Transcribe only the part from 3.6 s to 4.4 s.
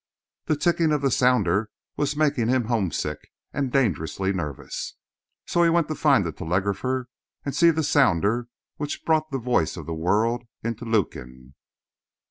dangerously